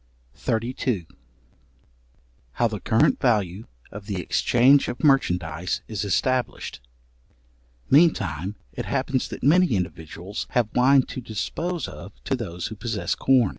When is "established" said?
6.03-6.81